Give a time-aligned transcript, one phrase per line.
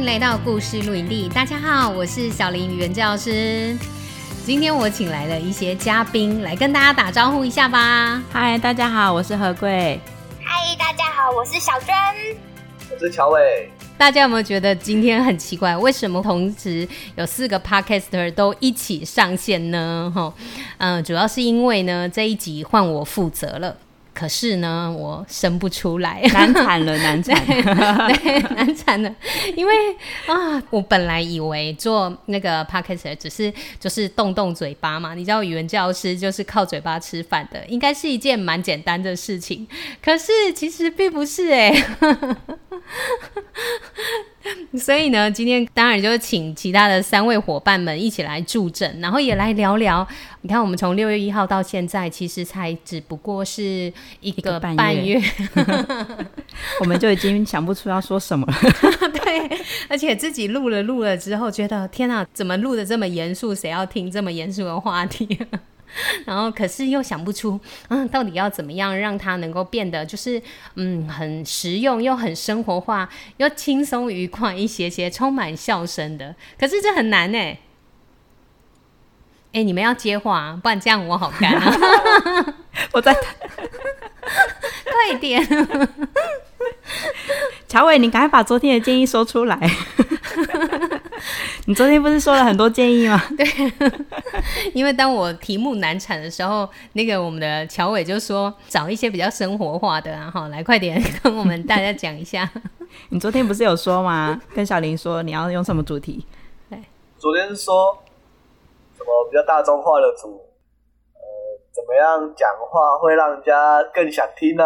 [0.00, 3.76] 迎来到故事录影地，大家好，我是小林语言教师。
[4.46, 8.22] 今天我请来了一些嘉宾来跟大家打招呼一下吧。
[8.32, 10.00] 嗨，大家好，我是何贵。
[10.42, 11.94] 嗨，大家好，我是小娟。
[12.90, 13.70] 我是乔伟。
[13.98, 15.76] 大家有没有觉得今天很奇怪？
[15.76, 20.10] 为什么同时有四个 podcaster 都一起上线呢？
[20.14, 20.32] 哈，
[20.78, 23.76] 嗯，主要是因为呢，这一集换我负责了。
[24.12, 29.14] 可是呢，我生不出来，难产了，难产， 对，难产了。
[29.56, 29.74] 因为
[30.26, 39.66] 啊，我本来以为做那个 podcast 只是就是动动嘴巴嘛，你知道语文教师就是靠嘴巴吃饭的，应该是一件蛮简单的事情。
[40.02, 42.36] 可是其实并不是哎、欸。
[44.78, 50.06] 所以呢，今天当然就请其他的三位伙伴们一起来助阵，然后也来聊聊。
[50.42, 55.22] 你看，我们从六月一号到现在，其实才只不过是一个半月，半月
[56.80, 59.08] 我们就已经想不出要说什么了。
[59.22, 63.54] 对，而且自己录了录了之后，觉得天哪，怎么录的这么严肃？
[63.54, 65.38] 谁要听这么严肃的话题？
[66.24, 70.40] 然后，可是又想不出，嗯，到底要怎么样让它能够变得就是，
[70.76, 76.34] 嗯，很实用又很生活化，又轻松愉快一些些，充满笑声的。
[76.58, 77.38] 可是这很难呢。
[79.52, 82.54] 哎，你们要接话，不然这样我好干啊！
[82.92, 83.12] 我在，
[84.86, 85.44] 快点，
[87.66, 89.58] 乔伟，你赶快把昨天的建议说出来。
[91.70, 93.16] 你昨天不是说了很多建议吗？
[93.38, 93.46] 对，
[94.74, 102.50] 因为当我题目难产的时候，那个我们的乔伟就说找一些比较生活化的，然后来快点跟我们大家讲一下。
[103.10, 104.42] 你昨天不是有说吗？
[104.52, 106.26] 跟小林说你要用什么主题？
[106.68, 106.76] 对，
[107.16, 107.96] 昨天说
[108.98, 110.42] 什么比较大众化的主，
[111.14, 111.22] 呃，
[111.70, 114.64] 怎么样讲话会让人家更想听呢？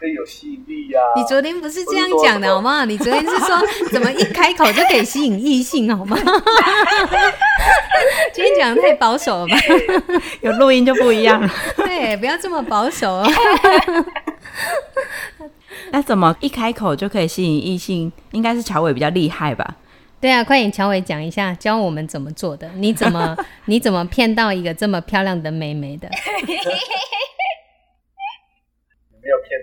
[0.00, 1.12] 更有吸引力呀、啊！
[1.14, 2.86] 你昨天不是这样讲的好吗？
[2.86, 3.58] 你昨天是说
[3.92, 6.16] 怎么一开口就可以吸引异性好吗？
[8.32, 9.56] 今天讲的太保守了吧？
[10.40, 11.50] 有录音就不一样了。
[11.76, 13.30] 对，不要这么保守哦。
[15.92, 18.10] 那怎么一开口就可以吸引异性？
[18.30, 19.76] 应该是乔伟比较厉害吧？
[20.20, 22.70] 对啊，快点，乔伟讲一下，教我们怎么做的？
[22.76, 26.08] 你怎么你怎么骗到一个这么漂亮的妹妹的？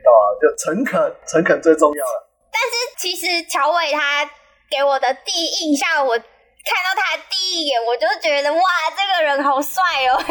[0.03, 2.28] 到啊，就诚恳，诚恳最重要了。
[2.52, 4.30] 但是其实乔伟他
[4.69, 8.59] 给我的第一印象，我看到他第一眼，我就觉得哇，
[8.96, 9.81] 这个人好帅
[10.12, 10.22] 哦。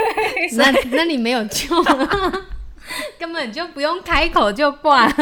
[0.56, 1.74] 那那你没有救，
[3.18, 5.06] 根本就不用开口就挂。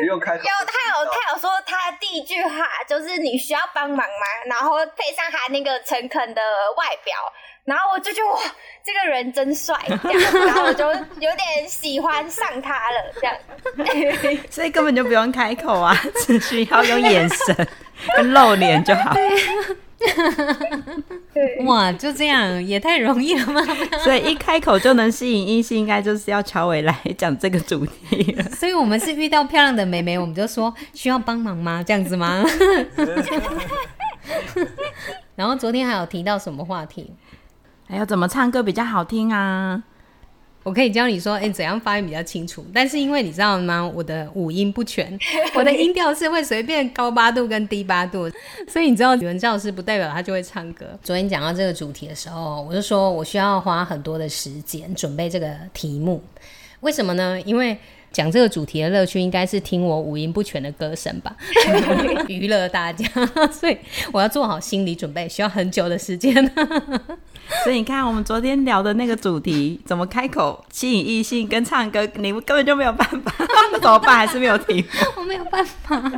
[0.00, 0.44] 不用开口。
[0.44, 4.26] 有他有他有说他的第一句话就是你需要帮忙吗？
[4.46, 6.42] 然后配上他那个诚恳的
[6.76, 7.14] 外表。
[7.64, 8.40] 然后我就觉得哇，
[8.84, 13.36] 这个人真帅，这样，然后我就有点喜欢上他了，这样。
[14.48, 15.92] 所以根本就不用开口啊，
[16.24, 17.68] 只需要用眼神
[18.16, 19.12] 跟露脸就好。
[21.64, 23.60] 哇，就这样也太容易了吗？
[24.04, 28.42] 所以一开口就能吸引异性，应该就是要乔伟来讲这个主题了。
[28.56, 31.82] 所以我们是遇到漂亮的妹妹，我们就说需要帮忙吗？
[31.86, 32.44] 这样子吗？
[35.34, 37.12] 然后昨天还有提到什么话题？
[37.88, 39.82] 还要怎么唱歌比较好听啊？
[40.66, 42.66] 我可以教你说，哎、欸，怎样发音比较清楚。
[42.74, 45.16] 但是因为你知道吗，我的五音不全，
[45.54, 48.28] 我的音调是会随便高八度跟低八度，
[48.66, 50.84] 所以你知道语文教师不代表他就会唱歌。
[51.04, 56.20] 昨天讲到这个主题的时候，我就说我需要花很多的时间准备这个题目。
[56.80, 57.40] 为什么呢？
[57.42, 57.78] 因为
[58.16, 61.36] 讲这个主题的乐趣应该是听我五音不全的歌声吧，
[62.28, 63.06] 娱乐大家。
[63.52, 63.76] 所以
[64.10, 66.34] 我要做好心理准备，需要很久的时间。
[67.62, 73.32] 所以你看，我们昨天聊的那个主题，怎么开口吸引异性跟唱歌，你们根本就没有办法，
[73.80, 74.16] 怎么办？
[74.16, 74.88] 还是没有题目？
[75.18, 76.10] 我没有办法。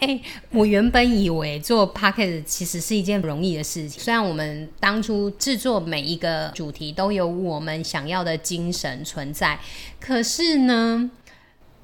[0.00, 9.58] 哎、欸，我原本以为做 p o c k e t 其实是一件容易的事情，虽然我们当初制作每一个主题都有我们想要的精神存在，
[10.00, 11.10] 可是呢，嗯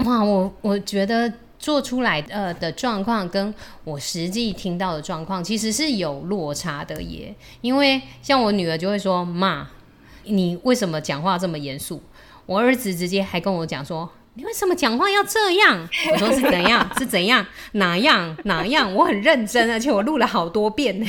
[0.06, 1.32] 哇，我我觉得。
[1.56, 3.54] 做出来呃的状况跟
[3.84, 9.66] 我实际听到的状况其实是有落差的耶，因为像我女儿就会说：“妈，
[10.24, 12.02] 你为什么讲话这么严肃？”
[12.44, 14.06] 我儿子直接还跟我讲说
[14.36, 15.88] ：“你为什么讲话要这样？
[16.12, 16.88] 我说是怎样？
[16.98, 17.46] 是怎样？
[17.72, 18.36] 哪样？
[18.44, 18.92] 哪样？
[18.94, 21.06] 我很认真，而且我录了好多遍呢。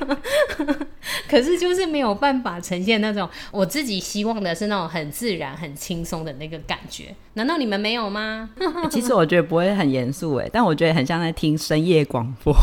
[1.28, 7.14] 可是就是没有办法呈现那种我自己希望的是那种很自然、很轻松的那个感觉。
[7.34, 8.50] 难道你们没有吗？
[8.90, 12.54] 其实我觉得不会很严肃哎，但我觉得很像在听深夜广播。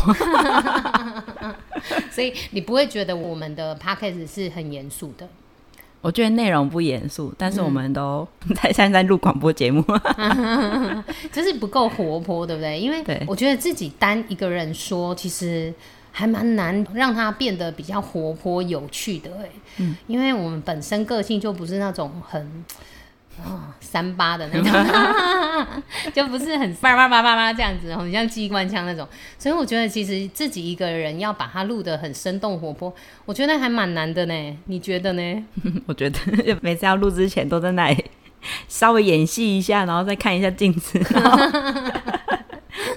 [2.10, 5.28] 所以你不会觉得我们的 podcast 是很严肃的？
[6.00, 9.82] 我觉得内容不严肃，但是我们都在现在在录广播节目，
[11.32, 12.78] 就是不够活泼，对不对？
[12.78, 15.74] 因为我觉得自己单一个人说，其实
[16.12, 22.64] 还蛮难让它变得比较活泼有趣的，哎，嗯，因为我们本身个性就不是那种很。
[23.44, 25.72] 哦，三八的那种，
[26.14, 29.06] 就不是很叭叭叭叭叭这样子，很像机关枪那种。
[29.38, 32.92] 所以我觉得，其实自己一个人要把它录得很生动活泼，
[33.24, 34.58] 我觉得还蛮难的呢。
[34.66, 35.44] 你觉得呢？
[35.86, 36.18] 我觉得
[36.62, 38.04] 每次要录之前都在那里
[38.68, 41.38] 稍微演戏一下，然后再看一下镜子，然后，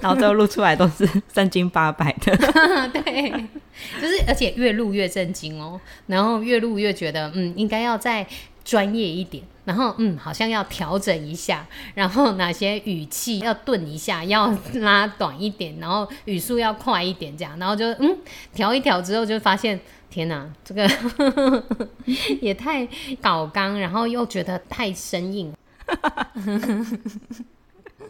[0.01, 2.35] 然后最后录出来都是正经八百的。
[2.93, 3.31] 对，
[4.01, 8.25] 就是而且越录越震惊哦，然后越录越觉得嗯，应该要再
[8.69, 9.43] 专业一点。
[9.65, 18.17] 然后，嗯，好像要调整一下，然后哪些语气要顿一下，要拉短一点，然后语速要快一点，这样，然后就嗯，
[18.51, 19.79] 调一调之后就发现，
[20.09, 20.89] 天哪，这个
[22.41, 22.87] 也太
[23.21, 25.53] 搞刚，然后又觉得太生硬。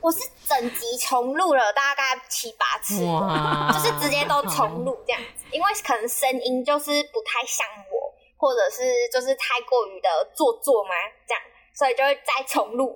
[0.02, 8.09] 我是整集重录了大概七八次，就是直接都重录这样子，因为可能声音就是不太像我。
[8.40, 8.82] 或者是
[9.12, 10.96] 就是太过于的做作吗？
[11.28, 11.44] 这样，
[11.76, 12.96] 所以就会再重录，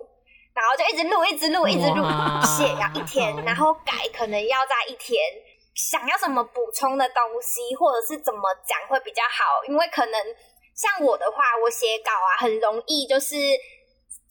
[0.55, 2.01] 然后就一直录，一直录，一直录，
[2.47, 5.19] 写要一天， 然后改可能要在一天。
[5.75, 9.63] 想要什么补充的东西，或者是怎么讲会比较好？
[9.67, 10.21] 因为可能
[10.73, 13.35] 像我的话，我写稿啊，很容易就是。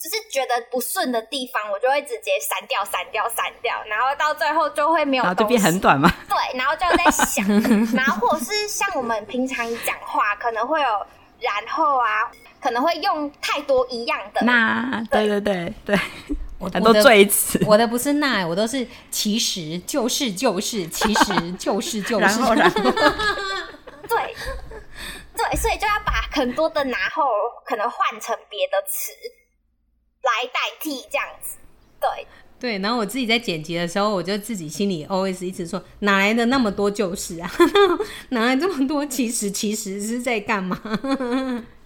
[0.02, 5.22] 就是觉得不顺的地方，我就会直接删掉、删掉、删掉，然后到最后就会没有。
[5.22, 6.12] 然后就变很短嘛？
[6.28, 7.46] 对，然后就在想，
[7.94, 10.88] 然后或者是像我们平常讲话，可能会有
[11.38, 12.28] 然后啊，
[12.60, 14.40] 可能会用太多一样的。
[14.43, 15.96] 那对对对对，
[16.58, 22.25] 我很多赘词，我的不是那，我都是其实就是就是，其实就是就是。
[22.25, 22.81] 然后 然后。
[24.08, 24.34] 对
[25.34, 27.25] 对，所以就要把很多的然后
[27.64, 29.12] 可能换成别的词。
[30.40, 31.56] 来代替这样子，
[32.00, 32.26] 对。
[32.58, 37.50] 对，然后我自己在剪辑的时候，我就自己心里 always 一直说，哪来的那么多旧事啊，
[38.31, 39.05] 哪来这么多？
[39.05, 40.81] 其实其实是在干嘛？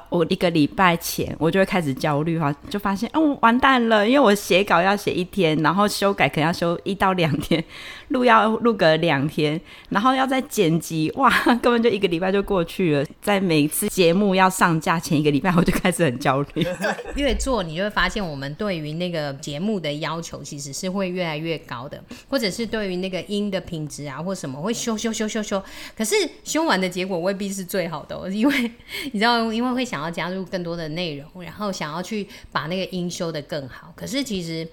[0.09, 7.63] 我一个礼拜前，我就会开始焦虑哈，就发现哦，完蛋了，因为我写稿要写一天，然后修改可能要修一到两天，
[8.09, 11.29] 录要录个两天，然后要再剪辑，哇，
[11.61, 13.05] 根本就一个礼拜就过去了。
[13.21, 16.65] 在每一次节目要上架前一个礼拜，我就开始很焦虑。
[17.17, 25.61] 越做，你就会发现我们对于那个节目的要求其实是会越来越高的，或者是对于那个音的品质啊，或什么会修修修修修。
[25.97, 26.15] 可是
[26.45, 28.71] 修完的结果未必是最好的，因为
[29.13, 29.96] 你知道，因为会想。
[29.97, 34.69] 想要加入更多的内容，然后想要去把那个音修得更好，可是其实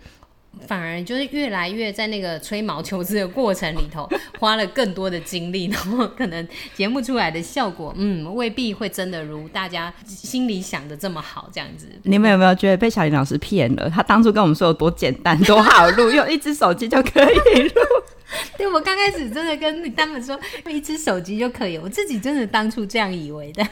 [0.67, 4.05] 反而就是越来越在那个吹毛求疵的过程里头，
[4.37, 11.49] 花了更多的精力，然后可能节目出来的效果，嗯，未必会真的如大家心里想的这么好。
[11.53, 13.89] 这样子，你们有没有觉得被小林老师骗了？
[13.89, 17.81] 他当初跟我们说有多简单、多好录，用一只手机就可以录。
[18.57, 21.77] 对，我刚开始真的跟他们说，用一只手机就可以。
[21.77, 23.63] 我自己真的当初这样以为的，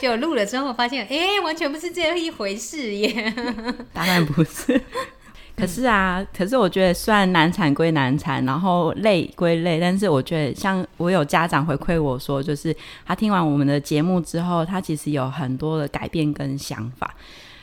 [0.00, 3.32] 就录了之后发现，哎、欸，完全不是这样一回事耶。
[3.92, 4.80] 当然不是。
[5.56, 12.76] 可是啊，可是我觉得，虽然难产归难产，然后累归累，但是我觉得，像我有家长回馈我说，就是
[13.06, 17.14] 他听完我们的节目之后，他其实有很多的改变跟想法。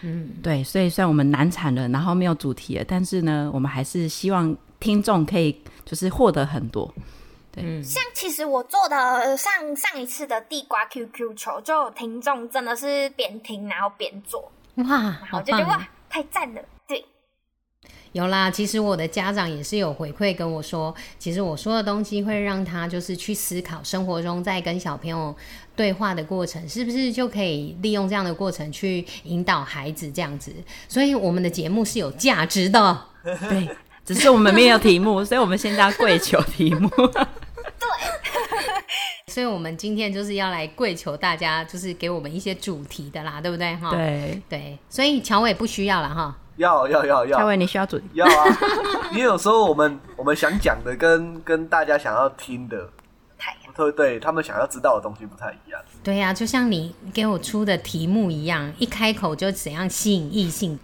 [0.01, 5.61] 嗯，对，所以虽然我们难产了，然后没有主题了，但是呢，我们还是希望听众可以。
[5.85, 6.91] 就是获得很多，
[7.51, 17.05] 对，嗯、像其实我做的上上一次的地瓜 QQ 球，就有听众真的是边听然后边做，哇，好棒，我就觉得哇，太赞了，对，
[18.13, 25.35] 有啦，其实我的家长也是有回馈跟我说，其实我说的东西会让他就是去思考生活中在跟小朋友
[25.75, 30.55] 对话的过程，是不是就可以利用这样的过程去引导孩子这样子，
[30.87, 33.69] 所以我们的节目是有价值的， 对。
[34.05, 36.89] 只是我们没有题目， 所以我们现在要跪求题目。
[36.89, 37.25] 对，
[39.27, 43.75] 所以我们今天就是要来跪求大家，就是给我们一些主题的啦，对不对？
[43.77, 46.37] 哈，对对，所以乔伟不需要了哈。
[46.57, 48.05] 要要要要，乔伟你需要主题？
[48.13, 48.57] 要啊，
[49.11, 52.87] 因为有时候我们我们想讲的跟跟大家想要听的，
[53.75, 55.81] 对对，他们想要知道的东西不太一样。
[56.03, 60.77] 对呀、啊，就像你给我出的题目一样，一开口就怎样吸引异性。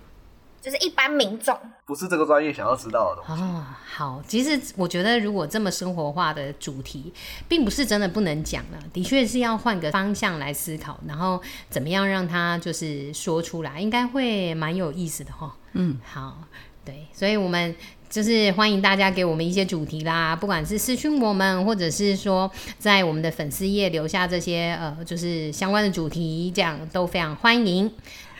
[0.61, 3.41] 就是一般民众不是这个专业想要知道的东西。
[3.41, 7.13] 哦，好，其实我觉得如果这么生活化的主题，
[7.47, 15.55] 并不是真的不能讲了，的确是要换个方向来思考，然后怎么样让他就是说出来，应该会蛮有意思的哈。
[15.73, 16.39] 嗯，好，
[16.83, 17.75] 对，所以我们。
[18.09, 22.49] 就是欢迎大家给我们一些主题啦，不管是私讯我们，或者是说
[22.79, 27.91] 在我们的粉丝页留下这些呃，就是相关的主题，这样都非常欢迎。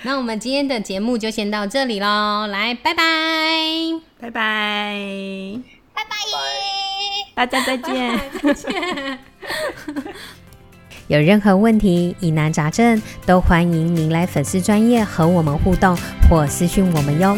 [0.02, 3.04] 那我们今天的节目就先到这里喽，来，拜拜，
[4.20, 4.98] 拜拜，
[5.94, 6.16] 拜拜，
[7.36, 9.20] 大家再见，再见。
[11.08, 15.98] 有任何问题、疑难杂症，都欢迎您来粉丝专业和我们互动
[16.30, 17.38] 或私讯我们哟。